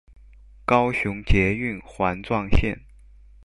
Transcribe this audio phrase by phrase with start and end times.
[0.65, 2.85] 高雄捷運環狀線